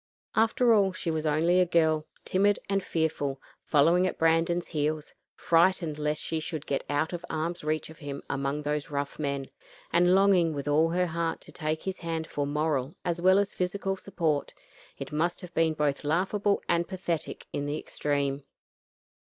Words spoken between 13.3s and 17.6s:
as physical support. It must have been both laughable and pathetic